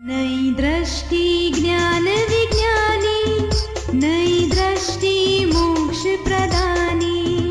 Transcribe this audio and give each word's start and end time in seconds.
नई 0.00 0.52
दृष्टि 0.52 1.52
ज्ञान 1.60 2.02
विज्ञानी, 2.02 3.48
नई 3.98 4.50
दृष्टि 4.50 5.44
मोक्ष 5.54 6.02
प्रदानी, 6.02 7.50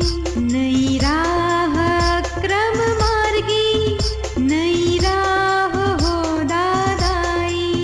नई 0.52 0.98
राह 0.98 1.74
क्रम 2.20 2.78
मार्गी, 2.78 3.98
नई 4.38 4.98
राह 4.98 5.76
हो 5.94 6.42
दादाई। 6.44 7.82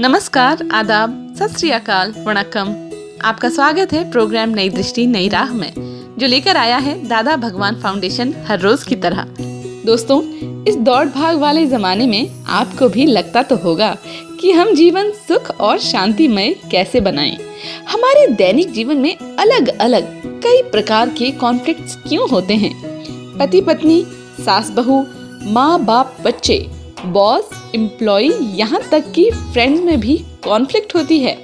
नमस्कार, 0.00 0.68
आदाब, 0.72 1.36
सत 1.38 1.64
अकाल 1.64 2.12
आपका 3.24 3.48
स्वागत 3.48 3.92
है 3.92 4.10
प्रोग्राम 4.10 4.48
नई 4.48 4.70
दृष्टि, 4.70 5.06
नई 5.06 5.28
राह 5.28 5.54
में, 5.54 5.72
जो 6.18 6.26
लेकर 6.26 6.56
आया 6.56 6.76
है 6.76 7.08
दादा 7.08 7.36
भगवान 7.36 7.80
फाउंडेशन 7.80 8.34
हर 8.48 8.60
रोज 8.60 8.82
की 8.82 8.96
तरह। 8.96 9.26
दोस्तों 9.86 10.22
इस 10.68 10.76
दौड़ 10.76 11.06
भाग 11.06 11.38
वाले 11.38 11.66
जमाने 11.66 12.06
में 12.06 12.44
आपको 12.46 12.88
भी 12.88 13.04
लगता 13.06 13.42
तो 13.42 13.56
होगा 13.56 13.96
कि 14.40 14.50
हम 14.52 14.74
जीवन 14.74 15.10
सुख 15.28 15.50
और 15.60 15.78
शांतिमय 15.78 16.54
कैसे 16.70 17.00
बनाएँ। 17.00 17.36
हमारे 17.90 18.26
दैनिक 18.26 18.72
जीवन 18.72 18.96
में 18.96 19.16
अलग 19.16 19.68
अलग 19.78 20.10
कई 20.42 20.62
प्रकार 20.62 21.10
के 21.10 21.30
कॉन्फ्लिक्ट्स 21.30 21.96
क्यों 21.96 22.28
होते 22.30 22.54
हैं? 22.54 22.72
पति 23.38 23.60
पत्नी 23.60 24.02
सास 24.40 24.70
बहू 24.70 25.04
माँ 25.52 25.84
बाप 25.84 26.16
बच्चे 26.24 26.58
बॉस 27.06 27.50
एम्प्लॉय 27.74 28.30
यहाँ 28.58 28.82
तक 28.90 29.12
कि 29.12 29.30
फ्रेंड्स 29.30 29.82
में 29.82 30.00
भी 30.00 30.16
कॉन्फ्लिक्ट 30.44 30.94
होती 30.94 31.18
है। 31.18 31.34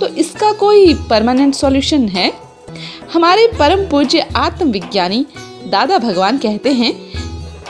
तो 0.00 0.06
इसका 0.06 0.52
कोई 0.52 0.94
परमानेंट 1.10 1.54
सॉल्यूशन 1.54 2.08
है? 2.08 2.32
हमारे 3.12 3.46
परम 3.58 3.88
पूज्य 3.90 4.26
आत्मविज्ञानी 4.36 5.26
दादा 5.66 5.98
भगवान 5.98 6.38
कहते 6.38 6.72
हैं 6.72 6.94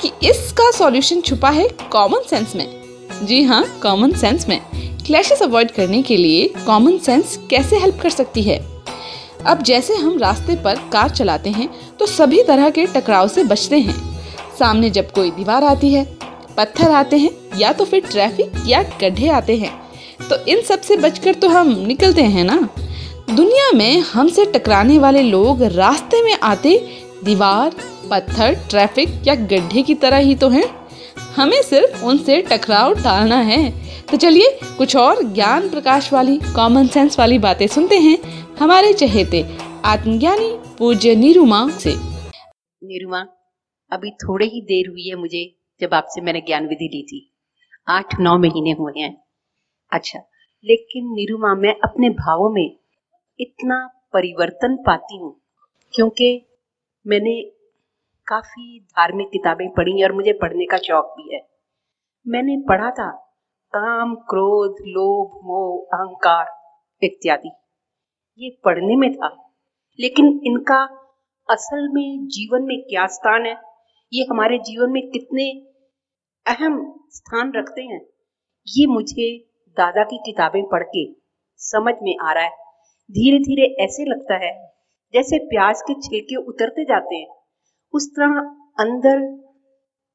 कि 0.01 0.11
इसका 0.23 0.71
सॉल्यूशन 0.71 1.21
छुपा 1.21 1.51
है 1.51 1.69
कॉमन 1.93 2.23
सेंस 2.31 2.55
में। 2.57 2.67
जी 3.23 3.43
हाँ 3.43 3.65
कॉमन 3.83 4.13
सेंस 4.13 4.49
में। 4.49 4.61
क्लैशेस 5.07 5.43
अवॉइड 5.43 5.71
करने 5.71 6.03
के 6.03 6.17
लिए 6.17 6.49
कॉमन 6.67 6.99
सेंस 6.99 7.39
कैसे 7.51 7.79
हेल्प 7.79 8.01
कर 8.03 8.11
सकती 8.11 8.43
है? 8.43 8.59
अब 9.47 9.63
जैसे 9.63 9.95
हम 9.95 10.19
रास्ते 10.19 10.57
पर 10.57 10.77
कार 10.93 11.11
चलाते 11.11 11.51
हैं 11.51 11.69
तो 11.99 12.07
सभी 12.07 12.43
तरह 12.43 12.71
के 12.71 12.87
टकराव 12.87 13.29
से 13.29 13.45
बचते 13.45 13.79
हैं। 13.79 13.95
सामने 14.59 14.91
जब 14.91 15.11
कोई 15.13 15.31
दीवार 15.31 15.65
आती 15.65 15.93
है, 15.93 16.05
पत्थर 16.57 16.91
आते 16.91 17.17
हैं, 17.17 17.31
या 17.59 17.73
तो 17.73 17.85
फिर 17.85 18.01
ट्रैफ़िक 18.11 18.63
या 18.67 18.83
गड्ढे 19.01 19.29
आते 19.29 19.57
हैं 19.57 19.73
तो 20.21 20.37
इन 20.47 20.61
सबसे 20.61 20.97
बचकर 20.97 21.35
तो 21.35 21.49
हम 21.49 21.69
निकलते 21.87 22.23
हैं 22.23 22.45
ना? 22.45 22.69
दुनिया 23.31 23.71
में 23.73 24.01
हमसे 24.03 24.45
टकराने 24.45 24.99
वाले 24.99 25.23
लोग 25.23 25.63
रास्ते 25.63 26.23
में 26.23 26.37
आते 26.43 26.77
दीवार, 27.25 27.75
पत्थर, 28.11 28.55
ट्रैफ़िक 28.71 29.09
या 29.27 29.35
गड्ढे 29.35 29.83
की 29.83 29.95
तरह 29.95 30.17
ही 30.19 30.35
तो 30.35 30.49
हैं। 30.49 30.65
हमें 31.37 31.61
सिर्फ़ 31.63 32.05
उनसे 32.05 32.41
टकराव 32.43 32.95
टालना 32.95 33.37
है। 33.43 33.63
तो 34.07 34.17
चलिए 34.17 34.59
कुछ 34.79 34.97
और 34.97 35.23
ज्ञान 35.25 35.69
प्रकाश 35.69 36.13
वाली 36.13 36.39
कॉमन 36.57 36.87
सेंस 36.87 37.19
वाली 37.19 37.39
बातें 37.39 37.67
सुनते 37.67 37.99
हैं 37.99 38.19
हमारे 38.57 38.93
चहेते, 38.93 39.45
आत्मज्ञानी 39.85 40.51
पूज्य 40.79 41.15
निरुमा 41.15 41.69
से। 41.69 41.95
निरुमा, 42.83 43.27
अभी 43.93 44.11
थोड़े 44.11 44.47
ही 44.47 44.61
देर 44.61 44.91
हुई 44.91 45.09
है 45.09 45.17
मुझे 45.17 45.45
जब 45.81 45.95
आपसे 45.95 46.21
मैंने 46.21 46.41
ज्ञान 46.41 46.67
विधि 46.67 46.85
ली 46.85 47.03
थी। 47.03 47.21
आठ, 47.89 48.21
नौ 48.21 48.39
महीने 48.39 48.71
हुए 48.71 48.93
हैं। 48.97 49.17
अच्छा 49.93 50.19
लेकिन 50.65 51.13
निरुमा, 51.15 51.55
मैं 51.55 51.75
अपने 51.85 52.11
भावों 52.11 52.51
में 52.51 52.77
इतना 53.41 53.77
परिवर्तन 54.13 54.77
पाती 54.77 55.19
हूँ, 55.19 55.37
क्योंकि 55.95 56.46
मैंने 57.07 57.41
काफ़ी 58.27 58.81
धार्मिक 58.81 59.29
किताबें 59.29 59.69
पढ़ी 59.71 60.03
और 60.05 60.13
मुझे 60.13 60.33
पढ़ने 60.33 60.67
का 60.67 60.77
शौक 60.77 61.05
भी 61.05 61.35
है। 61.35 61.41
मैंने 62.29 62.57
पढ़ा 62.69 62.91
था, 62.91 63.11
काम, 63.73 64.15
क्रोध, 64.15 64.77
लोभ, 64.81 65.41
मोह, 65.45 65.99
अहंकार 65.99 66.47
इत्यादि। 67.03 67.51
ये 68.39 68.51
पढ़ने 68.65 68.97
में 68.97 69.13
था, 69.15 69.55
लेकिन 70.01 70.41
इनका 70.45 70.83
असल 71.51 71.89
में 71.89 72.27
जीवन 72.27 72.63
में 72.63 72.83
क्या 72.83 73.07
स्थान 73.07 73.47
है? 73.47 73.57
ये 74.13 74.27
हमारे 74.31 74.59
जीवन 74.59 74.91
में 74.91 75.11
कितने 75.11 75.51
अहम 76.47 77.01
स्थान 77.11 77.53
रखते 77.57 77.83
हैं? 77.83 78.01
ये 78.69 78.87
मुझे 78.87 79.39
दादा 79.77 80.05
की 80.05 80.19
किताबें 80.19 80.63
पढ़ 80.65 80.83
के 80.83 81.13
समझ 81.59 81.95
में 82.03 82.17
आ 82.23 82.33
रहा 82.33 82.45
है। 82.45 82.51
धीरे 83.11 83.39
धीरे 83.39 83.85
ऐसे 83.85 84.05
लगता 84.05 84.35
है 84.35 84.77
जैसे 85.17 85.39
प्याज 85.39 85.83
के 85.83 85.95
छिलके 86.01 86.37
उतरते 86.37 86.85
जाते 86.85 87.17
हैं। 87.17 87.27
उस 87.95 88.11
तरह 88.11 88.39
अंदर 88.79 89.21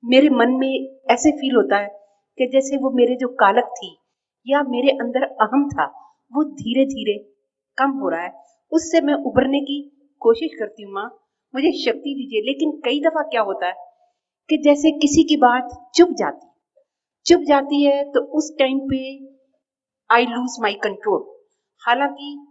मेरे 0.04 0.30
मन 0.30 0.52
में 0.52 0.98
ऐसे 1.12 1.32
फील 1.32 1.56
होता 1.56 1.78
है 1.78 1.88
कि 2.38 2.48
जैसे 2.48 2.78
वो 2.78 2.92
मेरे 2.92 3.16
जो 3.16 3.28
कालक 3.28 3.64
थी 3.64 3.98
या 4.48 4.62
मेरे 4.64 4.90
अंदर 4.90 5.24
अहम 5.24 5.68
था, 5.70 5.86
वो 6.34 6.44
धीरे 6.44 6.86
धीरे 6.86 7.18
कम 7.78 7.92
हो 7.92 8.10
रहा 8.10 8.22
है। 8.22 8.34
उससे 8.72 9.02
मैं 9.02 9.14
उभरने 9.14 9.60
की 9.60 9.80
कोशिश 10.22 10.52
करती 10.60 10.84
हूँ, 10.84 10.94
माँ। 10.94 11.18
मुझे 11.54 11.72
शक्ति 11.72 12.14
दीजिए। 12.16 12.42
लेकिन 12.42 12.72
कई 12.86 13.00
दफ़ा 13.00 13.22
क्या 13.22 13.42
होता 13.42 13.68
है 13.68 13.74
कि 14.50 14.58
जैसे 14.58 14.92
किसी 14.92 15.24
की 15.24 15.38
बात 15.38 15.92
चुप 15.96 16.10
जाती 16.12 16.48
चुप 17.26 17.42
जाती 17.42 17.84
है 17.84 18.04
तो 18.12 18.20
उस 18.38 18.56
टाइम 18.60 18.80
पे 18.80 19.02
आई 20.10 20.26
लूज 20.26 20.56
माई 20.62 20.74
कंट्रोल 20.74 21.26
हालाँकि 21.82 22.51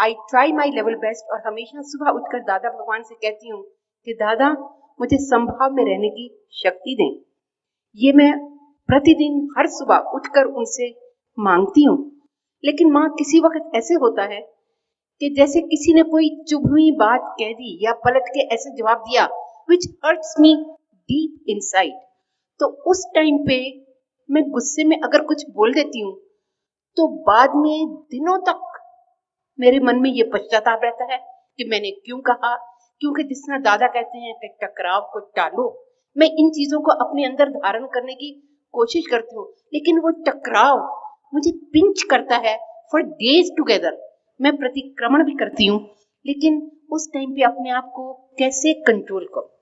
I 0.00 0.12
try 0.12 0.52
my 0.52 0.70
level 0.70 0.94
best 0.94 1.32
और 1.32 1.40
हमेशा 1.46 1.82
सुबह 1.82 2.10
उठकर 2.10 2.40
दादा 2.40 2.68
भगवान 2.68 3.02
से 3.02 3.14
कहती 3.14 3.48
हूँ 3.48 3.62
कि 4.06 4.12
दादा, 4.12 4.50
मुझे 5.00 5.16
संभाव 5.16 5.72
में 5.72 5.84
रहने 5.84 6.08
की 6.08 6.28
शक्ति 6.52 6.94
दें। 6.94 7.24
ये 7.96 8.12
मैं 8.12 8.32
प्रतिदिन 8.88 9.48
हर 9.58 9.66
सुबह 9.66 10.12
उठकर 10.14 10.44
उनसे 10.44 10.88
मांगती 11.38 11.84
हूँ। 11.84 11.96
लेकिन 12.64 12.92
माँ, 12.92 13.08
किसी 13.08 13.40
वक्त 13.40 13.76
ऐसे 13.76 13.94
होता 13.94 14.22
है 14.22 14.40
कि 15.20 15.34
जैसे 15.34 15.60
किसी 15.60 15.94
ने 15.94 16.02
कोई 16.02 16.30
चुभवी 16.48 16.90
बात 16.92 17.34
कह 17.40 17.52
दी 17.52 17.78
या 17.82 17.92
पलट 18.04 18.28
के 18.28 18.46
ऐसे 18.54 18.76
जवाब 18.76 18.98
दिया 18.98 19.26
which 19.70 19.88
hurts 20.04 20.34
me 20.40 20.54
deep 21.08 21.44
inside 21.48 21.94
तो 22.60 22.66
उस 22.66 23.04
टाइम 23.14 23.38
पे 23.38 23.58
मैं 24.28 24.42
गुस्से 24.50 24.84
में 24.84 24.96
अगर 25.00 25.24
कुछ 25.24 25.44
बोल 25.50 25.74
देती 25.74 26.00
हूँ 26.00 26.14
तो 26.96 27.08
बाद 27.22 27.50
में 27.56 27.86
दिनों 28.10 28.38
तक 28.38 28.77
मेरे 29.60 29.78
मन 29.80 29.96
में 29.96 30.10
ये 30.10 30.22
पश्चाताप 30.22 30.80
रहता 30.84 31.12
है 31.12 31.18
कि 31.58 31.64
मैंने 31.70 31.90
क्यों 31.90 32.18
कहा? 32.20 32.56
क्योंकि 33.00 33.22
जिस 33.22 33.38
तरह 33.38 33.58
दादा 33.58 33.86
कहते 33.86 34.18
हैं 34.18 34.34
कि 34.34 34.48
टकराव 34.62 35.00
को 35.12 35.20
टालो, 35.20 35.66
मैं 36.16 36.26
इन 36.26 36.50
चीज़ों 36.50 36.80
को 36.80 36.90
अपने 36.90 37.24
अंदर 37.24 37.48
धारण 37.48 37.86
करने 37.86 38.14
की 38.14 38.30
कोशिश 38.74 39.04
करती 39.10 39.36
हूँ, 39.36 39.44
लेकिन 39.74 39.98
वो 39.98 40.10
टकराव 40.10 40.78
मुझे 41.34 41.50
पिंच 41.50 42.02
करता 42.10 42.36
है 42.36 42.56
फॉर 42.92 43.02
डेज़ 43.02 43.50
टुगेदर 43.56 43.96
मैं 44.40 44.56
प्रतिक्रमण 44.56 45.24
भी 45.24 45.32
करती 45.32 45.66
हूँ, 45.66 45.80
लेकिन 46.26 46.60
उस 46.92 47.10
टाइम 47.14 47.30
पे 47.30 47.42
अपने 47.42 47.70
आप 47.70 47.90
को 47.94 48.12
कैसे 48.38 48.72
कंट्रोल 48.72 49.24
करो? 49.24 49.54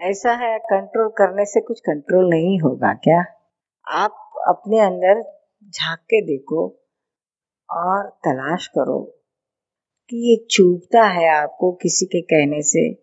ऐसा 0.00 0.32
है 0.32 0.58
कंट्रोल 0.58 1.08
करने 1.08 1.44
से 1.44 1.60
कुछ 1.60 1.80
कंट्रोल 1.80 2.28
नहीं 2.30 2.58
होगा 2.60 2.92
क्या? 2.94 3.20
आप 3.88 4.44
अपने 4.48 4.80
अंदर 4.80 5.20
झाँक 5.68 5.98
के 5.98 6.20
देखो 6.22 6.83
और 7.70 8.08
तलाश 8.08 8.66
करो 8.66 9.20
कि 10.10 10.16
ये 10.16 10.46
चुभता 10.50 11.02
है 11.02 11.28
आपको 11.28 11.72
किसी 11.72 12.06
के 12.06 12.20
कहने 12.20 12.62
से। 12.62 12.94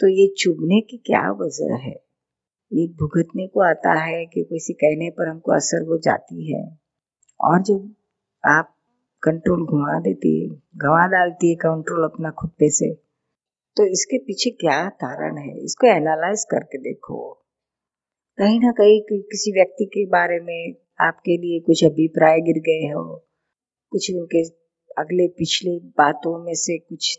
तो 0.00 0.08
ये 0.08 0.34
चुभने 0.38 0.80
की 0.80 0.96
क्या 0.96 1.32
वजह 1.32 1.74
है? 1.74 1.94
ये 2.72 2.86
भुगतने 2.88 3.46
को 3.46 3.60
आता 3.60 3.92
है 3.92 4.26
कि 4.26 4.44
किसी 4.44 4.72
कहने 4.72 5.10
पर 5.10 5.28
हमको 5.28 5.52
असर 5.52 5.86
हो 5.86 5.98
जाती 5.98 6.52
है। 6.52 6.78
और 7.40 7.62
जब 7.62 7.94
आप 8.46 8.76
कंट्रोल 9.22 9.66
घुमा 9.66 10.00
देती 10.00 10.40
है, 10.40 10.48
गंवा 10.76 11.06
डालती 11.06 11.48
है 11.48 11.54
कंट्रोल 11.54 12.04
अपना 12.04 12.30
खुद 12.30 12.50
पे 12.50 12.70
से 12.70 12.94
तो 13.76 13.84
इसके 13.84 14.18
पीछे 14.18 14.50
क्या 14.50 14.88
कारण 14.88 15.38
है? 15.38 15.64
इसको 15.64 15.86
एनालाइज 15.86 16.44
करके 16.50 16.78
देखो। 16.78 17.32
कहीं 18.38 18.60
ना 18.60 18.70
कहीं 18.70 19.00
कि 19.00 19.22
किसी 19.22 19.52
व्यक्ति 19.52 19.84
के 19.84 20.06
बारे 20.06 20.40
में 20.40 20.74
आपके 21.00 21.36
लिए 21.36 21.60
कुछ 21.60 21.84
अभिप्राय 21.84 22.40
गिर 22.40 22.58
गए 22.58 22.92
हो 22.92 23.29
कुछ 23.92 24.10
उनके 24.12 24.42
अगले 24.96 25.26
पिछले 25.38 25.78
बातों 25.98 26.38
में 26.44 26.54
से 26.56 26.78
कुछ 26.78 27.16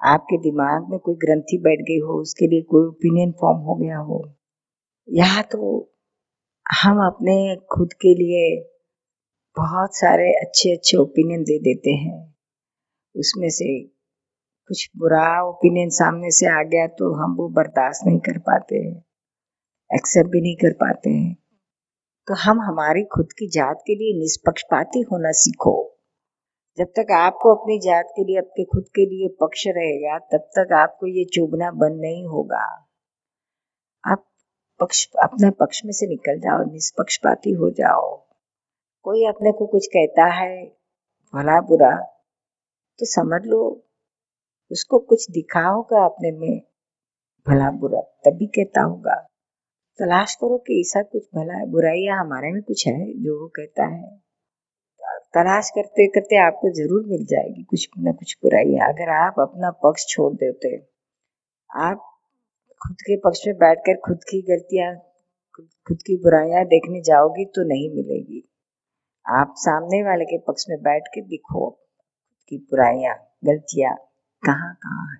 आपके 0.00 0.36
दिमाग 0.38 0.90
में 0.90 0.98
कोई 0.98 1.14
ग्रंथि 1.16 1.58
बैठ 1.58 1.80
गई 1.80 1.98
हो, 1.98 2.20
उसके 2.22 2.46
लिए 2.46 2.62
कोई 2.62 2.86
ओपिनियन 2.86 3.32
फॉर्म 3.40 3.58
हो 3.60 3.74
गया 3.76 3.98
हो, 4.00 4.18
या 5.08 5.42
तो 5.42 5.60
हम 6.66 6.98
अपने 7.06 7.34
खुद 7.72 7.92
के 8.02 8.14
लिए 8.14 8.44
बहुत 9.56 9.96
सारे 9.96 10.28
अच्छे 10.40 10.72
अच्छे 10.72 10.96
ओपिनियन 10.96 11.42
दे 11.42 11.58
देते 11.60 11.90
हैं, 11.96 12.18
उसमें 13.14 13.48
से 13.50 13.68
कुछ 14.70 14.88
बुरा 14.96 15.26
ओपिनियन 15.48 15.90
सामने 15.94 16.30
से 16.30 16.46
आ 16.50 16.62
गया 16.62 16.86
तो 16.98 17.12
हम 17.14 17.36
वो 17.36 17.48
बर्दाश्त 17.56 18.06
नहीं 18.06 18.18
कर 18.20 18.38
पाते 18.48 18.78
एक्सेप्ट 19.90 20.30
भी 20.30 20.40
नहीं 20.40 20.56
कर 20.56 20.72
पाते 20.76 21.10
हैं। 21.10 21.36
तो 22.28 22.34
हम 22.34 22.60
हमारी 22.60 23.04
खुद 23.04 23.32
की 23.32 23.48
जात 23.48 23.78
के 23.86 23.94
लिए 23.94 24.20
निष्पक्षपाती 24.20 25.00
होना 25.00 25.30
सीखो। 25.30 25.98
जब 26.78 26.84
तक 26.84 27.12
आपको 27.12 27.54
अपनी 27.54 27.78
जात 27.78 28.04
के 28.16 28.24
लिए, 28.24 28.38
आपके 28.38 28.64
खुद 28.64 28.84
के 28.88 29.06
लिए 29.06 29.28
पक्ष 29.40 29.64
रहेगा, 29.66 30.18
तब 30.18 30.38
तक 30.58 30.72
आपको 30.72 31.06
ये 31.06 31.24
चुभना 31.24 31.70
बंद 31.70 32.00
नहीं 32.00 32.26
होगा। 32.26 32.88
आप 34.04 34.24
पक्ष, 34.80 35.08
अपने 35.22 35.50
पक्ष 35.50 35.84
में 35.84 35.92
से 35.92 36.06
निकल 36.06 36.38
जाओ, 36.38 36.72
निष्पक्षपाती 36.72 37.50
हो 37.50 37.70
जाओ। 37.70 38.26
कोई 39.02 39.26
अपने 39.26 39.52
को 39.52 39.66
कुछ 39.66 39.86
कहता 39.86 40.24
है, 40.24 40.64
भला 41.34 41.60
बुरा 41.60 41.96
तो 42.98 43.06
समझ 43.06 43.46
लो, 43.46 43.86
उसको 44.70 44.98
कुछ 44.98 45.30
दिखा 45.30 45.60
होगा 45.60 46.04
अपने 46.04 46.32
में, 46.32 46.62
भला 47.48 47.70
बुरा, 47.70 48.00
तभी 48.00 48.46
कहता 48.46 48.82
होगा। 48.82 49.28
तलाश 49.98 50.34
करो 50.34 50.56
कि 50.58 50.80
ऐसा 50.80 51.02
कुछ 51.02 51.22
भला 51.34 51.64
बुराइयाँ 51.66 52.18
हमारे 52.20 52.52
में 52.52 52.62
कुछ 52.62 52.86
है 52.86 53.12
जो 53.22 53.40
वो 53.40 53.46
कहता 53.56 53.86
है। 53.86 54.16
तलाश 55.34 55.70
करते 55.70 56.06
करते 56.08 56.36
आपको 56.42 56.70
ज़रूर 56.74 57.06
मिल 57.06 57.24
जाएगी 57.24 57.62
कुछ 57.62 57.88
न 57.98 58.12
कुछ 58.12 58.36
बुराइयाँ 58.42 58.88
अगर 58.88 59.10
आप 59.14 59.40
अपना 59.40 59.70
पक्ष 59.84 60.06
छोड़ 60.08 60.32
देते, 60.34 60.76
आप 61.70 62.04
खुद 62.80 62.96
के 63.00 63.16
पक्ष 63.16 63.46
में 63.46 63.56
बैठकर 63.56 63.96
खुद 64.06 64.24
की 64.24 64.40
गलतियाँ, 64.42 64.94
खुद 65.86 66.02
की 66.06 66.16
बुराइयाँ 66.16 66.64
देखने 66.66 67.00
जाओगी 67.00 67.44
तो 67.54 67.68
नहीं 67.68 67.90
मिलेगी। 67.90 68.42
आप 69.26 69.54
सामने 69.58 70.02
वाले 70.02 70.24
के 70.24 70.38
पक्ष 70.38 70.64
में 70.70 70.78
बैठ 70.82 71.08
के 71.14 71.20
दिखो 71.20 71.68
की 72.48 72.56
बुराइयाँ, 72.56 73.14
गलतियाँ 73.44 73.94
कहाँ 74.42 74.74
कहाँ 74.74 75.06
है। 75.12 75.18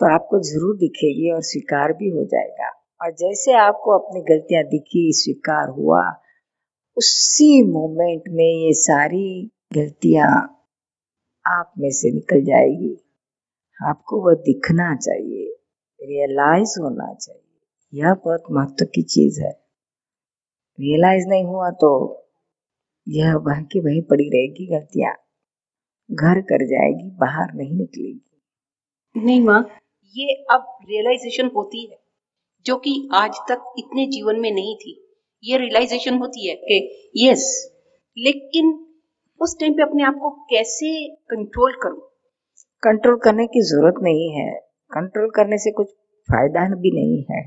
तो 0.00 0.14
आपको 0.14 0.38
ज़रूर 0.44 0.76
दिखेगी 0.76 1.30
और 1.32 1.42
स्वीकार 1.42 1.92
भी 1.92 2.10
हो 2.10 2.24
जाएगा। 2.24 2.70
और 3.02 3.10
जैसे 3.10 3.52
आपको 3.52 3.98
अपनी 3.98 4.20
गलतियाँ 4.20 4.64
दिखी 4.64 5.12
स्वीकार 5.12 5.68
हुआ 5.68 6.20
उसी 6.96 7.62
मोमेंट 7.62 8.22
में 8.28 8.66
ये 8.66 8.72
सारी 8.72 9.50
गलतियाँ 9.72 10.50
आप 11.46 11.72
में 11.78 11.90
से 11.90 12.10
निकल 12.10 12.44
जाएगी। 12.44 12.96
आपको 13.86 14.20
वह 14.20 14.34
दिखना 14.34 14.96
चाहिए 14.96 15.56
रियलाइज़ 16.02 16.80
होना 16.80 17.14
चाहिए। 17.14 18.00
यह 18.00 18.14
बहुत 18.14 18.42
महत्व 18.50 18.84
की 18.84 19.02
चीज़ 19.02 19.40
है। 19.40 19.50
रियलाइज़ 20.80 21.28
नहीं 21.28 21.44
हुआ 21.44 21.70
तो 21.70 21.90
यह 23.08 23.34
वह 23.34 23.60
की 23.62 23.80
वही 23.80 24.00
पड़ी 24.00 24.28
रहेगी 24.28 24.66
गलतियाँ। 24.66 25.14
घर 26.12 26.40
कर 26.40 26.66
जाएगी 26.66 27.10
बाहर 27.10 27.54
नहीं 27.54 27.74
निकलेगी। 27.74 28.40
नहीं 29.16 29.40
माँ 29.40 29.68
ये 30.16 30.44
अब 30.50 30.78
रियलाइजेशन 30.90 31.50
होती 31.56 31.86
है। 31.86 32.03
जो 32.66 32.76
कि 32.76 33.08
आज 33.14 33.38
तक 33.48 33.72
इतने 33.78 34.06
जीवन 34.06 34.40
में 34.40 34.50
नहीं 34.52 34.76
थी। 34.76 35.00
ये 35.44 35.58
रियलाइजेशन 35.58 36.18
होती 36.18 36.48
है 36.48 36.54
कि 36.56 37.10
यस 37.16 37.42
लेकिन 38.16 38.72
उस 39.40 39.56
टाइम 39.60 39.72
पे 39.72 39.82
अपने 39.82 40.04
आप 40.04 40.14
को 40.14 40.30
कैसे 40.50 41.08
कंट्रोल 41.30 41.74
करूँ? 41.82 42.00
कंट्रोल 42.82 43.16
करने 43.16 43.46
की 43.46 43.60
ज़रूरत 43.62 43.94
नहीं 44.02 44.30
है। 44.32 44.50
कंट्रोल 44.90 45.30
करने 45.30 45.58
से 45.58 45.70
कुछ 45.72 45.90
फ़ायदा 46.28 46.64
भी 46.74 46.90
नहीं 46.90 47.24
है। 47.30 47.42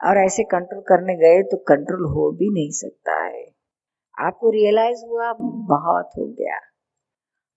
और 0.00 0.18
ऐसे 0.18 0.42
कंट्रोल 0.44 0.82
करने 0.88 1.14
गए 1.14 1.42
तो 1.42 1.56
कंट्रोल 1.56 2.04
हो 2.04 2.30
भी 2.32 2.48
नहीं 2.50 2.70
सकता 2.70 3.24
है। 3.24 3.44
आपको 4.18 4.50
रियलाइज़ 4.50 5.04
हुआ 5.06 5.32
बहुत 5.68 6.10
हो 6.18 6.26
गया। 6.40 6.56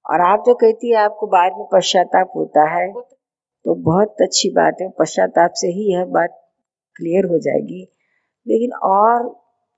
और 0.05 0.21
आप 0.21 0.43
जो 0.45 0.53
कहती 0.55 0.89
है, 0.89 0.97
आपको 0.97 1.27
बाद 1.27 1.51
में 1.57 1.67
पश्चाताप 1.73 2.31
होता 2.35 2.69
है 2.69 2.91
तो 2.93 3.75
बहुत 3.83 4.21
अच्छी 4.21 4.49
बात 4.49 4.77
है। 4.81 4.89
पश्चाताप 4.99 5.51
से 5.53 5.67
ही 5.67 5.91
यह 5.93 6.05
बात 6.05 6.43
क्लियर 6.97 7.25
हो 7.25 7.39
जाएगी। 7.39 7.81
लेकिन 8.47 8.73
और 8.73 9.23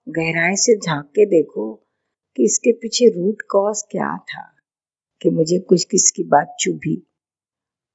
गहराई 0.08 0.56
से 0.56 0.78
झाँक 0.78 1.06
के 1.06 1.26
देखो 1.26 1.74
कि 2.38 2.46
इसके 2.46 2.72
पीछे 2.72 3.10
रूट 3.10 3.42
कॉज 3.50 3.84
क्या 3.92 4.18
था, 4.18 4.44
कि 5.22 5.30
मुझे 5.30 5.60
कुछ 5.60 5.84
किसकी 5.84 6.24
बात 6.24 6.56
चुभी। 6.60 7.08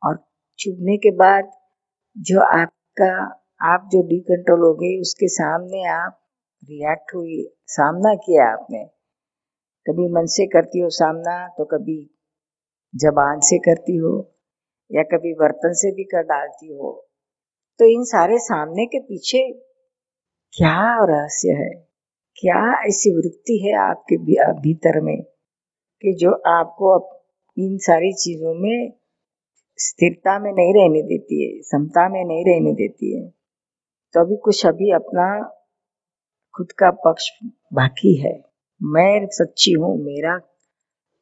और 0.03 0.25
चुभने 0.59 0.97
के 0.97 1.11
बाद 1.11 1.51
जो 2.17 2.41
आपका, 2.41 3.15
आप 3.63 3.89
जो 3.93 4.03
डी 4.03 4.21
कंट्रोल 4.21 4.61
हो 4.61 4.75
गई 4.75 5.01
उसके 5.01 5.29
सामने 5.29 5.87
आप 5.89 6.21
रिएक्ट 6.63 7.15
हुई, 7.15 7.45
सामना 7.67 8.15
किया 8.15 8.47
आपने। 8.47 8.85
कभी 9.87 10.09
मन 10.09 10.27
से 10.27 10.47
करती 10.47 10.81
हो 10.81 10.89
सामना 10.91 11.49
तो 11.49 11.65
कभी 11.65 12.11
जबान 12.95 13.41
से 13.41 13.59
करती 13.59 13.97
हो, 13.97 14.13
या 14.91 15.03
कभी 15.03 15.35
बर्तन 15.35 15.73
से 15.73 15.91
भी 15.91 16.05
कर 16.05 16.23
डालती 16.23 16.73
हो। 16.73 17.04
तो 17.79 17.85
इन 17.85 18.05
सारे 18.05 18.39
सामने 18.39 18.87
के 18.87 19.01
पीछे 19.01 19.53
क्या 20.53 21.05
रहस्य 21.05 21.49
है? 21.49 21.89
क्या 22.41 22.83
ऐसी 22.87 23.17
वृत्ति 23.17 23.59
है 23.59 23.91
आपके 23.91 24.17
भीतर 24.61 25.01
में 25.01 25.23
कि 26.03 26.15
जो 26.15 26.31
आपको 26.47 27.17
इन 27.59 27.79
सारी 27.79 28.13
चीज़ों 28.13 28.55
में 28.55 28.93
स्थिरता 29.77 30.39
में 30.39 30.53
नहीं 30.53 30.75
रहने 30.75 31.03
देती 31.03 31.45
है, 31.45 31.63
समता 31.63 32.09
में 32.09 32.25
नहीं 32.25 32.45
रहने 32.45 32.73
देती 32.73 33.21
है? 33.21 33.29
तो 34.13 34.21
अभी 34.21 34.37
कुछ 34.37 34.67
अभी 34.67 34.93
अपना 34.93 35.43
खुद 36.57 36.73
का 36.73 36.91
पक्ष 36.91 37.31
बाकी 37.73 38.15
है। 38.15 38.45
मैं 38.83 39.27
सच्ची 39.27 39.73
हूँ, 39.73 40.05
मेरा 40.05 40.41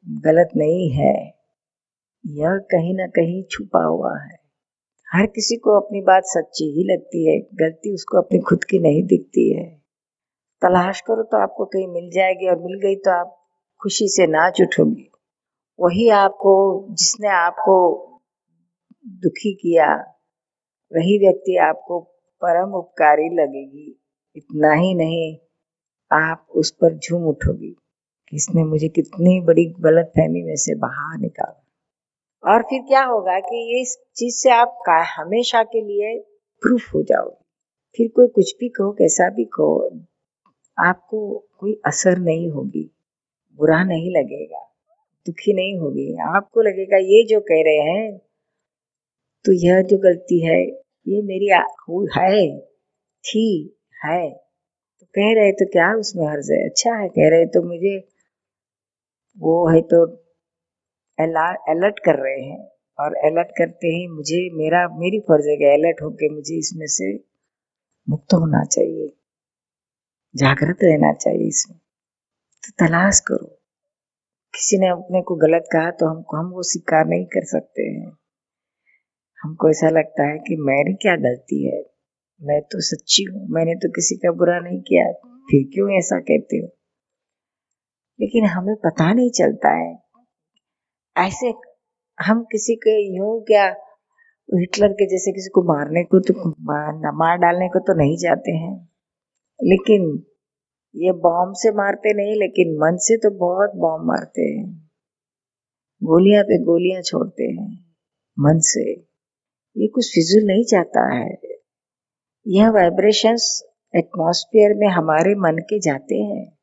गलत 0.07 0.49
नहीं 0.57 0.89
है। 0.89 1.33
यह 2.25 2.57
कहीं 2.57 2.95
ना 2.95 3.07
कहीं 3.07 3.43
छुपा 3.43 3.83
हुआ 3.85 4.17
है। 4.17 4.42
हर 5.15 5.25
किसी 5.25 5.55
को 5.55 5.71
अपनी 5.79 6.01
बात 6.01 6.23
सच्ची 6.25 6.65
ही 6.65 6.83
लगती 6.83 7.31
है, 7.31 7.39
गलती 7.39 7.93
उसको 7.93 8.17
अपनी 8.17 8.39
खुद 8.39 8.63
की 8.63 8.79
नहीं 8.79 9.03
दिखती 9.03 9.53
है। 9.53 9.65
तलाश 10.61 11.01
करो 11.01 11.23
तो 11.23 11.37
आपको 11.37 11.65
कहीं 11.65 11.87
मिल 11.87 12.09
जाएगी 12.11 12.49
और 12.49 12.55
मिल 12.59 12.79
गई 12.79 12.95
तो 12.95 13.11
आप 13.11 13.35
खुशी 13.81 14.07
से 14.07 14.27
नाच 14.27 14.61
उठोगी। 14.61 15.11
वही 15.79 16.09
आपको, 16.09 16.87
जिसने 16.91 17.27
आपको 17.27 17.75
दुखी 19.07 19.53
किया, 19.53 19.95
वही 20.91 21.17
व्यक्ति 21.17 21.57
आपको 21.57 21.99
परम 22.41 22.73
उपकारी 22.73 23.29
लगेगी। 23.29 24.01
इतना 24.35 24.73
ही 24.73 24.93
नहीं, 24.95 25.37
आप 26.11 26.47
उस 26.55 26.71
पर 26.71 26.97
झूम 26.97 27.23
उठोगी 27.23 27.75
इसने 28.33 28.63
मुझे 28.63 28.89
कितनी 28.89 29.41
बड़ी 29.41 29.65
गलत 29.65 30.11
फहमी 30.17 30.43
में 30.43 30.55
से 30.55 30.75
बाहर 30.75 31.19
निकाला। 31.19 31.62
और 32.43 32.61
फिर 32.61 32.81
क्या 32.81 33.03
होगा 33.03 33.39
कि 33.39 33.57
ये 33.73 33.81
इस 33.81 33.97
चीज़ 34.15 34.35
से 34.35 34.49
आप 34.51 34.77
का, 34.85 35.01
हमेशा 35.13 35.63
के 35.63 35.81
लिए 35.81 36.17
प्रूफ 36.61 36.93
हो 36.95 37.01
जाओगे। 37.03 37.43
फिर 37.97 38.07
कोई 38.15 38.27
कुछ 38.27 38.55
भी 38.59 38.69
कहो, 38.69 38.91
कैसा 38.91 39.29
भी 39.29 39.45
कहो, 39.45 39.99
आपको 40.77 41.19
कोई 41.59 41.73
असर 41.85 42.17
नहीं 42.17 42.49
होगी, 42.49 42.89
बुरा 43.59 43.83
नहीं 43.83 44.11
लगेगा, 44.11 44.61
दुखी 45.25 45.53
नहीं 45.53 45.77
होगी। 45.79 46.15
आपको 46.29 46.61
लगेगा, 46.61 46.97
ये 46.97 47.25
जो 47.25 47.39
कह 47.41 47.61
रहे 47.61 47.91
हैं 47.91 48.17
तो 49.45 49.51
यह 49.51 49.81
जो 49.81 49.97
गलती 49.97 50.39
है, 50.45 50.61
ये 51.07 51.21
मेरी 51.21 51.49
है, 52.17 52.59
थी, 53.23 53.47
है। 54.05 54.29
तो 54.99 55.05
कह 55.05 55.33
रहे 55.33 55.51
तो 55.51 55.65
क्या 55.65 55.93
उसमें 55.93 56.25
हर्ज 56.27 56.51
है? 56.51 56.65
अच्छा 56.69 56.95
है, 56.95 57.07
कह 57.09 57.29
रहे 57.29 57.45
तो 57.45 57.61
मुझे 57.63 57.97
वो 59.37 59.55
है 59.69 59.81
तो 59.81 60.05
अलर्ट 61.19 61.99
कर 61.99 62.23
रहे 62.23 62.41
हैं 62.41 62.69
और 62.99 63.15
अलर्ट 63.15 63.47
करते 63.47 63.87
ही 63.87 64.07
मुझे 64.07 64.49
मेरा, 64.53 64.87
मेरी 64.87 65.19
फ़र्ज़ 65.19 65.49
है 65.49 65.57
कि 65.57 65.63
अलर्ट 65.63 66.01
होके 66.01 66.29
मुझे 66.29 66.55
इसमें 66.55 66.87
से 66.87 67.23
मुक्त 68.09 68.33
होना 68.33 68.63
चाहिए। 68.63 69.17
जागृत 70.35 70.77
रहना 70.83 71.13
चाहिए 71.13 71.47
इसमें। 71.47 71.79
तो 72.63 72.87
तलाश 72.87 73.19
करो। 73.19 73.45
किसी 74.53 74.77
ने 74.77 74.87
अपने 74.87 75.21
को 75.21 75.35
गलत 75.35 75.63
कहा 75.73 75.91
तो 75.91 76.05
हमको 76.05 76.37
हम 76.37 76.45
वो 76.45 76.63
स्वीकार 76.63 77.05
नहीं 77.05 77.25
कर 77.25 77.45
सकते 77.45 77.83
हैं। 77.83 78.17
हमको 79.43 79.69
ऐसा 79.69 79.89
लगता 79.89 80.23
है 80.23 80.37
कि 80.37 80.55
मेरी 80.55 80.93
क्या 80.93 81.15
गलती 81.15 81.67
है? 81.67 81.83
मैं 82.41 82.61
तो 82.61 82.81
सच्ची 82.81 83.23
हूँ। 83.23 83.47
मैंने 83.49 83.75
तो 83.75 83.89
किसी 83.89 84.15
का 84.15 84.31
बुरा 84.31 84.59
नहीं 84.59 84.81
किया। 84.81 85.11
फिर 85.51 85.69
क्यों 85.73 85.97
ऐसा 85.97 86.19
कहते 86.19 86.57
हो? 86.57 86.67
लेकिन 88.21 88.45
हमें 88.45 88.75
पता 88.75 89.13
नहीं 89.13 89.31
चलता 89.31 89.69
है 89.69 90.02
ऐसे 91.17 91.53
हम 92.23 92.43
किसी 92.43 92.75
के 92.75 93.17
यूँ 93.17 93.43
क्या 93.43 93.65
हिटलर 94.55 94.87
के 94.87 95.05
जैसे 95.05 95.31
किसी 95.31 95.49
को 95.49 95.63
मारने 95.63 96.03
को 96.03 96.19
तो 96.19 96.49
मार, 96.49 97.11
मार 97.13 97.37
डालने 97.37 97.69
को 97.69 97.79
तो 97.79 97.93
नहीं 97.93 98.17
जाते 98.17 98.51
हैं। 98.51 98.89
लेकिन 99.63 100.23
ये 100.95 101.11
बॉम्ब 101.11 101.53
से 101.55 101.71
मारते 101.71 102.13
नहीं 102.13 102.35
लेकिन 102.35 102.77
मन 102.77 102.97
से 102.97 103.17
तो 103.17 103.29
बहुत 103.29 103.71
बॉम्ब 103.75 104.05
मारते 104.07 104.41
हैं। 104.41 104.89
गोलियाँ 106.03 106.43
पे 106.43 106.63
गोलियाँ 106.63 107.01
छोड़ते 107.01 107.43
हैं 107.43 107.85
मन 108.39 108.59
से। 108.59 108.91
ये 109.77 109.87
कुछ 109.87 110.07
फिजूल 110.07 110.47
नहीं 110.47 110.63
चाहता 110.63 111.15
है। 111.15 111.37
यह 112.47 112.69
वाइब्रेशंस 112.69 113.63
एटमॉस्फेयर 113.95 114.73
में 114.75 114.87
हमारे 114.87 115.35
मन 115.35 115.57
के 115.57 115.79
जाते 115.79 116.15
हैं। 116.15 116.57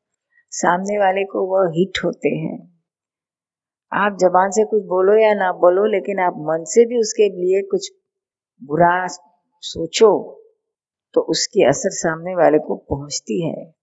सामने 0.49 0.97
वाले 0.97 1.23
को 1.23 1.47
वह 1.47 1.71
हिट 1.71 2.05
होते 2.05 2.29
हैं। 2.29 2.70
आप 3.93 4.17
जबान 4.21 4.51
से 4.51 4.63
कुछ 4.65 4.83
बोलो 4.83 5.17
या 5.17 5.33
ना 5.33 5.51
बोलो, 5.51 5.85
लेकिन 5.85 6.19
आप 6.19 6.33
मन 6.37 6.63
से 6.63 6.85
भी 6.85 6.99
उसके 6.99 7.29
लिए 7.29 7.61
कुछ 7.61 7.91
बुरा 8.63 9.07
सोचो 9.63 10.37
तो 11.13 11.21
उसकी 11.21 11.63
असर 11.63 11.89
सामने 11.89 12.35
वाले 12.35 12.59
को 12.59 12.75
पहुँचती 12.75 13.49
है। 13.49 13.73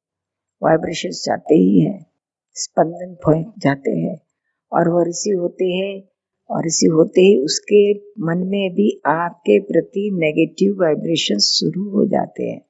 वाइब्रेशन 0.62 1.10
जाते 1.10 1.54
ही 1.54 1.80
है, 1.80 2.06
स्पंदन 2.52 3.14
पहुँच 3.14 3.54
जाते 3.58 3.90
हैं, 3.90 4.20
और 4.72 4.88
वह 4.88 5.04
रिसीव 5.04 5.40
होते 5.40 5.64
हैं, 5.64 6.08
और 6.50 6.66
इसी 6.66 6.86
होते 6.86 7.20
ही 7.20 7.44
उसके 7.44 7.94
मन 7.98 8.38
में 8.38 8.70
भी 8.70 9.02
आपके 9.06 9.60
प्रति 9.60 10.10
नेगेटिव 10.14 10.72
वाइब्रेशन 10.80 11.38
शुरू 11.38 11.90
हो 11.90 12.06
जाते 12.06 12.42
हैं। 12.42 12.60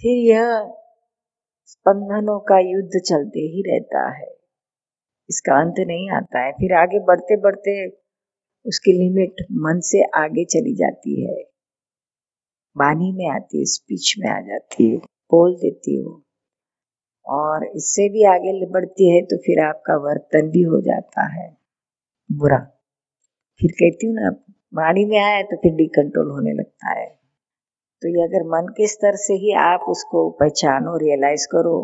फिर 0.00 0.18
यह 0.18 0.74
स्पंदनों 1.66 2.40
का 2.40 2.58
युद्ध 2.58 3.00
चलते 3.04 3.40
ही 3.40 3.62
रहता 3.68 4.08
है। 4.18 4.37
इसका 5.28 5.60
अंत 5.60 5.74
नहीं 5.78 6.10
आता 6.10 6.40
है। 6.40 6.52
फिर 6.52 6.74
आगे 6.74 6.98
बढ़ते 7.00 7.36
बढ़ते 7.36 7.74
उसकी 8.66 8.92
लिमिट 8.92 9.44
मन 9.58 9.80
से 9.80 10.02
आगे 10.16 10.44
चली 10.44 10.74
जाती 10.74 11.20
है। 11.22 11.36
वाणी 12.76 13.12
में 13.12 13.28
आती 13.30 13.58
है 13.58 13.64
स्पीच 13.64 14.14
में 14.18 14.28
आ 14.30 14.40
जाती 14.40 14.90
है, 14.90 14.96
बोल 15.30 15.54
देती 15.54 15.96
हो। 15.96 16.22
और 17.26 17.64
इससे 17.66 18.08
भी 18.08 18.24
आगे 18.24 18.66
बढ़ती 18.66 19.08
है 19.10 19.20
तो 19.22 19.36
फिर 19.36 19.64
आपका 19.64 19.96
वर्तन 19.96 20.50
भी 20.50 20.62
हो 20.62 20.80
जाता 20.80 21.26
है। 21.32 21.48
बुरा। 22.30 22.58
फिर 23.60 23.72
कहती 23.72 24.06
हूँ 24.06 24.14
ना 24.14 24.30
वाणी 24.74 25.04
में 25.04 25.18
आया 25.18 25.42
तो 25.42 25.56
फिर 25.56 25.72
डिकंट्रोल 25.72 26.30
होने 26.30 26.52
लगता 26.52 26.90
है। 26.90 27.06
तो 28.02 28.08
ये 28.08 28.24
अगर 28.24 28.46
मन 28.46 28.66
के 28.68 28.86
स्तर 28.86 29.16
से 29.16 29.34
ही 29.34 29.52
आप 29.54 29.80
उसको 29.88 30.28
पहचानो 30.30 30.96
रियलाइज़ 30.96 31.46
करो 31.46 31.76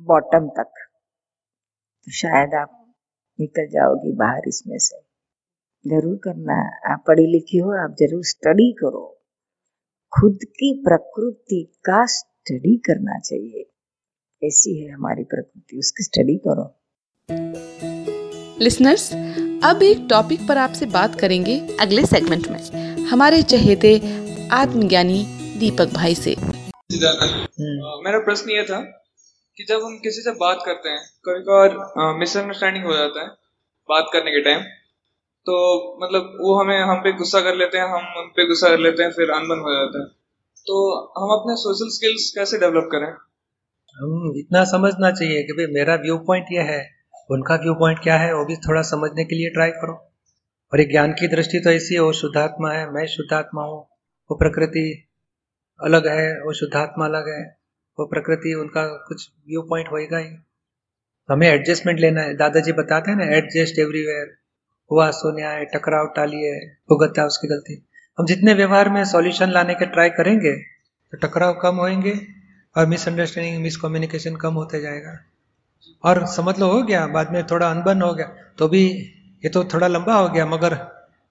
बॉटम 0.00 0.48
तक। 0.48 0.85
तो 2.06 2.12
शायद 2.12 2.54
आप 2.54 2.70
निकल 3.38 3.66
जाओगी 3.66 4.12
बाहर 4.16 4.48
इसमें 4.48 4.78
से। 4.78 4.96
ज़रूर 5.84 6.16
करना 6.24 6.54
आप 6.92 7.02
पढ़ी 7.06 7.26
लिखी 7.26 7.58
हो 7.58 7.70
आप 7.84 7.96
ज़रूर 8.00 8.24
स्टडी 8.24 8.70
करो। 8.72 9.02
खुद 10.12 10.44
की 10.52 10.72
प्रकृति 10.84 11.62
का 11.84 12.04
स्टडी 12.06 12.76
करना 12.86 13.18
चाहिए। 13.18 13.64
ऐसी 14.42 14.74
है 14.78 14.90
हमारी 14.92 15.24
प्रकृति 15.24 15.78
उसकी 15.78 16.04
स्टडी 16.04 16.36
करो। 16.46 16.66
लिसनर्स 18.60 19.12
अब 19.64 19.82
एक 19.82 20.06
टॉपिक 20.10 20.46
पर 20.48 20.58
आपसे 20.58 20.86
बात 20.86 21.18
करेंगे 21.20 21.58
अगले 21.80 22.04
सेगमेंट 22.06 22.48
में। 22.48 23.06
हमारे 23.06 23.42
चहेते 23.44 23.96
आत्मज्ञानी 24.52 25.24
दीपक 25.58 25.92
भाई 25.94 26.14
से। 26.14 26.34
हम्म। 26.34 28.04
मेरा 28.04 28.18
प्रश्न 28.18 28.50
ये 28.50 28.62
था 28.62 28.80
कि 29.58 29.64
जब 29.64 29.84
हम 29.84 29.98
किसी 29.98 30.22
से 30.22 30.30
बात 30.30 30.62
करते 30.66 30.88
हैं 30.88 31.02
कभी 31.26 31.40
कभार 31.40 32.18
मिसअंडरस्टैंडिंग 32.18 32.84
हो 32.84 32.94
जाता 32.94 33.22
है 33.22 33.28
बात 33.88 34.10
करने 34.12 34.30
के 34.30 34.40
टाइम 34.40 34.60
तो 35.46 35.56
मतलब 36.02 36.38
वो 36.40 36.54
हमें, 36.60 36.78
हम 36.80 37.00
पे 37.00 37.12
गुस्सा 37.12 37.40
कर 37.40 37.54
लेते 37.54 37.78
हैं, 37.78 37.84
हम 37.84 38.18
उन 38.18 38.28
पे 38.28 38.46
गुस्सा 38.46 38.68
कर 38.68 38.78
लेते 38.78 39.02
हैं, 39.02 39.10
फिर 39.10 39.30
अनबन 39.30 39.60
हो 39.60 39.72
जाता 39.74 39.98
है। 39.98 40.06
तो 40.66 40.78
हम 41.18 41.32
अपने 41.34 41.54
सोशल 41.56 41.88
स्किल्स 41.88 42.30
कैसे 42.34 42.58
डेवलप 42.58 42.88
करें? 42.92 43.06
हम 43.96 44.32
इतना 44.36 44.64
समझना 44.64 45.10
चाहिए 45.10 45.42
कि 45.42 45.52
भाई 45.52 45.66
मेरा 45.66 45.94
व्यू 45.94 46.16
पॉइंट 46.18 46.46
यह 46.52 46.62
है, 46.62 46.80
उनका 47.30 47.54
व्यू 47.54 47.74
पॉइंट 47.74 47.98
क्या 47.98 48.16
है, 48.16 48.32
वो 48.34 48.44
भी 48.44 48.56
थोड़ा 48.56 48.82
समझने 48.82 49.24
के 49.24 49.36
लिए 49.36 49.50
ट्राई 49.50 49.70
करो। 49.70 49.94
और 50.72 50.80
एक 50.80 50.90
ज्ञान 50.90 51.12
की 51.12 51.28
दृष्टि 51.28 51.60
तो 51.60 51.70
ऐसी 51.70 51.94
है, 51.94 52.00
वो 52.00 52.12
शुद्धात्मा 52.12 52.72
है, 52.72 52.90
मैं 52.90 53.06
शुद्धात्मा 53.06 53.62
हूँ, 53.62 53.78
वो 54.30 54.36
प्रकृति 54.36 55.08
अलग 55.80 56.08
है, 56.08 56.28
वो 56.42 56.52
शुद्धात्मा 56.52 57.04
अलग 57.04 57.28
है। 57.28 57.65
वो 57.98 58.06
प्रकृति, 58.06 58.54
उनका 58.54 58.86
कुछ 59.08 59.28
व्यू 59.48 59.62
पॉइंट 59.62 59.88
होएगा 59.92 60.18
ही। 60.18 60.34
हमें 61.28 61.46
एडजस्टमेंट 61.48 62.00
लेना 62.00 62.20
है। 62.20 62.34
दादाजी 62.36 62.72
बताते 62.72 63.10
हैं 63.10 63.18
ना 63.18 63.24
एडजस्ट 63.36 63.78
एवरीवेयर 63.78 64.34
हुआ 64.90 65.10
सो 65.12 65.34
न्याय 65.36 65.64
टकराव 65.64 66.12
टालिए 66.16 66.58
भुगतता 66.88 67.24
उसकी 67.26 67.48
गलती। 67.48 67.82
हम 68.18 68.26
जितने 68.26 68.54
व्यवहार 68.54 68.88
में 68.88 69.04
सॉल्यूशन 69.04 69.50
लाने 69.50 69.74
के 69.74 69.86
ट्राई 69.86 70.10
करेंगे 70.10 70.52
तो 71.12 71.16
टकराव 71.18 71.52
कम 71.54 71.76
होंगे 71.76 72.14
और 72.76 72.86
मिसअंडरस्टैंडिंग 72.86 73.62
मिसकम्युनिकेशन 73.62 74.36
कम 74.36 74.54
होते 74.54 74.80
जाएगा। 74.80 75.18
और 76.04 76.24
समझ 76.26 76.58
लो, 76.58 76.66
हो 76.66 76.82
गया। 76.82 77.06
बाद 77.08 77.32
में 77.32 77.42
थोड़ा 77.46 77.70
अनबन 77.70 78.02
हो 78.02 78.12
गया 78.14 78.26
तो 78.58 78.68
भी 78.68 78.84
ये 79.44 79.48
तो 79.48 79.64
थोड़ा 79.64 79.86
लंबा 79.88 80.14
हो 80.14 80.28
गया, 80.28 80.46
मगर 80.46 80.78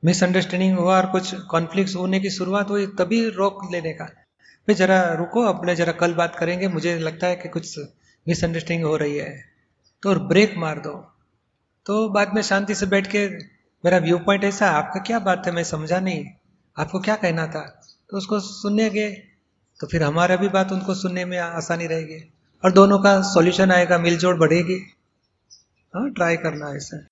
मिसअंडरस्टैंडिंग 0.04 0.78
हुआ 0.78 0.98
और 0.98 1.06
कुछ 1.12 1.34
कॉन्फ्लिक्ट 1.48 1.96
होने 1.96 2.20
की 2.20 2.30
शुरुआत 2.32 2.70
हुई, 2.70 2.86
तभी 2.90 3.28
रोक 3.32 3.68
लेने 3.72 3.94
का। 3.94 4.10
भाई 4.68 4.76
जरा 4.76 5.14
रुको, 5.14 5.42
अपने 5.42 5.76
जरा 5.76 5.92
कल 5.92 6.14
बात 6.14 6.36
करेंगे। 6.36 6.68
मुझे 6.68 6.98
लगता 7.00 7.28
है 7.28 7.36
कि 7.36 7.50
कुछ 7.50 7.80
मिसअंडरस्टैंडिंग 8.28 8.90
हो 8.90 8.98
रही 8.98 9.18
है। 9.18 9.46
तो 10.04 10.16
ब्रेक 10.16 10.54
मार 10.58 10.80
दो। 10.80 10.94
तो 11.86 12.10
बाद 12.10 12.32
में 12.34 12.42
शांति 12.42 12.76
से 12.76 12.86
बैठ 12.86 13.08
के 13.08 13.30
मेरा 13.86 13.98
व्यू 13.98 14.18
पॉइंट 14.18 14.44
ऐसा, 14.44 14.70
आपका 14.70 15.00
क्या 15.00 15.20
बात 15.20 15.44
है? 15.46 15.52
मैं 15.52 15.64
समझा 15.64 16.00
नहीं। 16.00 16.26
आपको 16.80 17.00
क्या 17.00 17.16
कहना 17.16 17.48
था? 17.48 17.82
तो 18.10 18.18
उसको 18.18 18.40
सुनने 18.40 18.90
गए 18.90 19.10
तो 19.80 19.88
फिर 19.88 20.04
हमारा 20.04 20.36
भी 20.36 20.48
बात 20.50 20.72
उनको 20.72 20.96
सुनने 20.96 21.26
में 21.26 21.38
आसानी 21.38 21.88
रहेगी। 21.88 22.34
और 22.66 22.72
दोनों 22.72 23.00
का 23.00 23.22
सॉल्यूशन 23.22 23.72
आएगा, 23.72 23.98
मिलजोड़ 23.98 24.36
बढ़ेगी। 24.38 24.80
हाँ 25.96 26.10
ट्राई 26.10 26.38
करना 26.38 26.76
ऐसा। 26.76 27.06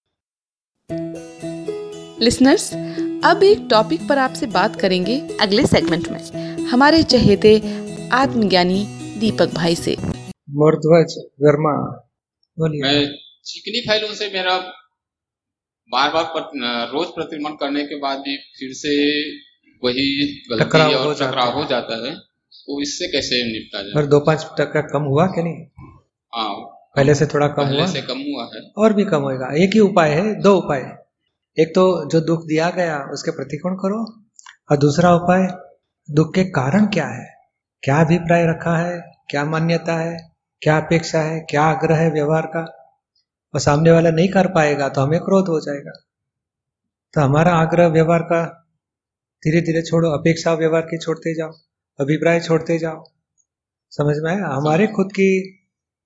लिसनर्स 2.23 2.73
अब 3.25 3.43
एक 3.43 3.67
टॉपिक 3.69 4.07
पर 4.09 4.17
आपसे 4.17 4.45
बात 4.45 4.79
करेंगे 4.81 5.37
अगले 5.41 5.65
सेगमेंट 5.67 6.07
में। 6.07 6.52
हमारे 6.73 7.03
चहेते 7.03 7.61
आत्मज्ञानी 8.09 8.85
दीपक 9.19 9.47
भाई 9.47 9.75
से। 9.75 9.95
मोरध्वज 10.49 11.15
वर्मा 11.41 11.73
बोलिए। 12.59 13.05
चिकनी 13.45 13.81
फाइलों 13.81 14.07
से 14.07 14.29
मेरा 14.33 14.57
बार 15.91 16.11
बार 16.13 16.23
पर, 16.23 16.41
रोज 16.93 17.07
प्रतिक्रमण 17.07 17.51
करने 17.51 17.83
के 17.83 17.95
बाद 17.95 18.17
भी 18.17 18.37
फिर 18.37 18.69
से 18.71 19.21
वही 19.83 20.27
गलती 20.51 20.95
और 20.95 21.15
टकराव 21.15 21.51
हो। 21.51 21.65
जाता 21.65 22.07
है। 22.07 22.15
तो 22.15 22.81
इससे 22.81 23.07
कैसे 23.07 23.43
निपटा 23.43 23.81
जाए? 23.81 23.91
और 23.91 24.05
दो 24.05 24.19
पाँच 24.19 24.45
टका 24.59 24.81
कम 24.81 25.01
हुआ 25.01 25.27
क्या 25.27 25.43
नहीं? 25.43 25.65
हाँ। 26.35 26.55
पहले 26.95 27.15
से 27.15 27.25
थोड़ा 27.25 27.47
कम 27.47 27.65
हुआ? 27.65 27.85
से 27.85 28.01
कम 28.01 28.17
हुआ 28.17 28.49
है। 28.55 28.61
और 28.77 28.93
भी 28.93 29.05
कम 29.05 29.21
होगा 29.21 29.63
एक 29.63 29.69
ही 29.73 29.79
उपाय 29.79 30.09
है 30.09 30.41
दो 30.41 30.55
उपाय। 30.57 30.97
एक 31.59 31.75
तो 31.75 32.09
जो 32.09 32.21
दुख 32.21 32.45
दिया 32.45 32.69
गया 32.69 33.13
उसके 33.13 33.31
प्रतिकोण 33.31 33.75
करो। 33.75 34.23
और 34.71 34.77
दूसरा 34.77 35.15
उपाय 35.15 35.72
दुख 36.09 36.33
के 36.35 36.43
कारण 36.51 36.85
क्या 36.85 37.05
है? 37.07 37.25
क्या 37.83 37.99
अभिप्राय 38.01 38.45
रखा 38.45 38.75
है? 38.77 38.99
क्या 39.29 39.43
मान्यता 39.45 39.95
है? 39.97 40.17
क्या 40.61 40.77
अपेक्षा 40.77 41.19
है? 41.19 41.39
क्या 41.39 41.63
आग्रह 41.63 41.97
है 41.97 42.09
व्यवहार 42.11 42.45
का? 42.45 42.61
और 43.53 43.59
सामने 43.59 43.91
वाला 43.91 44.09
नहीं 44.09 44.27
कर 44.29 44.47
पाएगा 44.47 44.89
तो 44.89 45.01
हमें 45.01 45.19
क्रोध 45.19 45.47
हो 45.47 45.59
जाएगा। 45.59 45.91
तो 47.13 47.21
हमारा 47.21 47.53
आग्रह 47.53 47.87
व्यवहार 47.87 48.21
का 48.23 48.43
धीरे 49.43 49.61
धीरे 49.61 49.81
छोड़ो, 49.81 50.09
अपेक्षा 50.09 50.53
व्यवहार 50.53 50.81
की 50.81 50.97
छोड़ते 50.97 51.35
जाओ, 51.35 51.51
अभिप्राय 51.99 52.39
छोड़ते 52.39 52.77
जाओ। 52.79 53.03
समझ 53.91 54.15
में 54.17 54.31
आया? 54.31 54.47
हमारे 54.47 54.87
खुद 54.87 55.11
की 55.11 55.29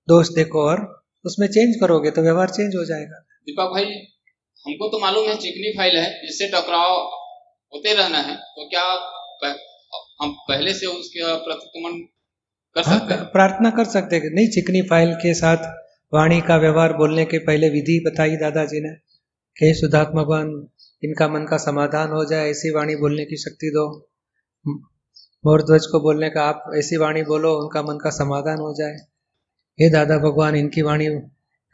दोष 0.08 0.28
देखो 0.34 0.62
और 0.62 0.80
उसमें 1.24 1.46
चेंज 1.48 1.76
करोगे 1.80 2.10
तो 2.10 2.22
व्यवहार 2.22 2.50
चेंज 2.50 2.76
हो 2.76 2.84
जाएगा। 2.84 3.20
दीपक 3.46 3.70
भाई, 3.74 3.84
हमको 4.66 4.88
तो 4.88 4.98
मालूम 5.00 5.28
है 5.28 5.36
चिकनी 5.36 5.72
फ़ाइल 5.76 5.96
है 5.96 6.10
इससे 6.24 6.48
टकराव 6.48 6.92
होते 7.72 7.94
रहना 7.94 8.18
है 8.20 8.36
तो 8.36 8.68
क्या 8.68 8.84
हम 10.22 10.32
पहले 10.48 10.74
से 10.74 10.86
उसके 10.86 11.36
प्रतिक्रमण 11.36 11.92
कर 12.76 12.82
हाँ, 12.86 12.98
सकते 12.98 13.14
हैं? 13.14 13.24
प्रार्थना 13.24 13.70
कर 13.70 13.84
सकते 13.84 14.16
हैं। 14.16 14.30
नहीं 14.30 14.48
चिकनी 14.48 14.82
फ़ाइल 14.82 15.14
के 15.14 15.34
साथ 15.34 15.56
वाणी 16.14 16.40
का 16.40 16.56
व्यवहार 16.56 16.92
बोलने 16.92 17.24
के 17.24 17.38
पहले 17.38 17.68
विधि 17.68 18.04
बताई 18.06 18.36
दादाजी 18.36 18.80
ने 18.80 18.90
कि 19.56 19.74
सुधात्मा 19.74 20.22
भगवान 20.22 20.68
इनका 21.04 21.28
मन 21.28 21.46
का 21.50 21.56
समाधान 21.56 22.08
हो 22.08 22.24
जाए 22.24 22.50
ऐसी 22.50 22.70
वाणी 22.70 22.96
बोलने 22.96 23.24
की 23.24 23.36
शक्ति 23.36 23.70
दो। 23.70 24.10
मोरध्वज 25.46 25.86
को 25.86 26.00
बोलने 26.00 26.30
का 26.30 26.42
आप 26.42 26.72
ऐसी 26.74 26.96
वाणी 26.96 27.22
बोलो 27.22 27.54
उनका 27.54 27.82
मन 27.82 27.98
का 27.98 28.10
समाधान 28.10 28.58
हो 28.58 28.74
जाए। 28.74 28.94
हे 29.80 29.90
दादा 29.90 30.18
भगवान 30.18 30.56
इनकी 30.56 30.82
वाणी 30.82 31.06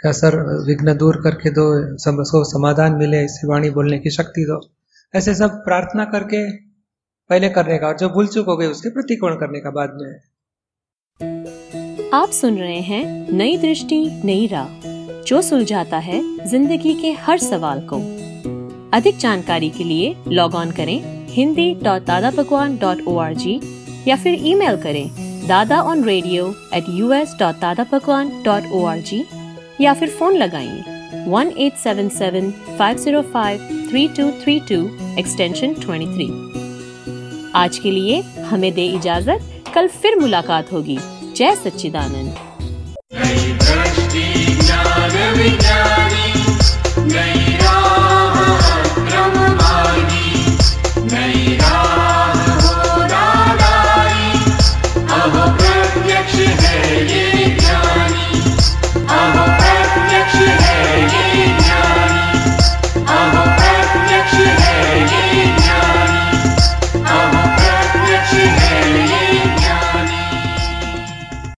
का 0.00 0.12
सर 0.12 0.36
विघ्न 0.66 0.96
दूर 0.96 1.16
करके 1.16 1.50
दो 1.50 1.96
सबको 1.98 2.44
समाधान 2.44 2.92
मिले 2.92 3.16
ऐसी 3.16 3.46
वाणी 3.46 3.70
बोलने 3.70 3.98
की 3.98 4.10
शक्ति 4.10 4.44
दो। 4.44 4.60
ऐसे 5.14 5.34
सब 5.34 5.50
प्रार्थना 5.50 6.04
करके 6.04 6.63
पहले 7.30 7.48
करने 7.48 7.76
का 7.78 7.86
और 7.86 7.96
जो 7.98 8.08
भूल 8.08 8.26
चुक 8.26 8.46
हो 8.46 8.56
गए 8.56 8.66
उसके 8.66 8.90
प्रतिकोण 8.90 9.34
करने 9.36 9.60
का 9.60 9.70
बाद 9.70 9.98
में। 10.00 10.10
आप 12.14 12.30
सुन 12.30 12.58
रहे 12.58 12.80
हैं 12.80 13.32
नई 13.32 13.56
दृष्टि, 13.58 13.96
नई 14.24 14.46
राह, 14.46 14.68
जो 15.22 15.40
सुलझाता 15.42 15.98
है 15.98 16.20
ज़िंदगी 16.48 16.94
के 16.94 17.12
हर 17.20 17.38
सवाल 17.38 17.80
को। 17.92 17.96
अधिक 18.96 19.16
जानकारी 19.18 19.70
के 19.70 19.84
लिए 19.84 20.14
लॉग 20.28 20.54
ऑन 20.54 20.70
करें 20.70 21.26
Hindi 21.28 21.74
dot 21.74 22.02
Dada 22.06 22.30
Bhagwan 22.30 22.76
dot 22.78 23.00
O 23.08 23.16
R 23.18 23.34
G 23.34 23.60
या 24.08 24.16
फिर 24.16 24.46
ईमेल 24.46 24.76
करें 24.82 25.08
Dada 25.48 25.80
on 25.82 26.04
radio 26.04 26.46
at 26.74 26.84
U 26.88 27.12
S 27.12 27.36
dot 27.40 27.60
Dada 27.60 27.84
Bhagwan 27.92 28.30
dot 28.44 28.70
O 28.72 28.84
R 28.86 29.00
G 29.02 29.24
या 29.80 29.94
फिर 29.94 30.10
फ़ोन 30.18 30.36
लगाइए 30.36 31.24
one 31.28 31.52
eight 31.58 31.76
seven 31.78 32.08
seven 32.18 32.50
five 32.78 32.98
zero 32.98 33.22
five 33.32 33.68
three 33.90 34.06
two 34.16 34.30
three 34.42 34.60
two 34.68 34.84
extension 35.18 35.74
twenty 35.74 36.14
three 36.14 36.53
आज 37.54 37.78
के 37.78 37.90
लिए 37.90 38.20
हमें 38.20 38.72
दे 38.74 38.86
इजाज़त। 38.86 39.64
कल 39.74 39.88
फिर 39.88 40.18
मुलाकात 40.18 40.72
होगी। 40.72 40.98
जय 41.36 41.56
सच्चिदानंद। 41.56 42.53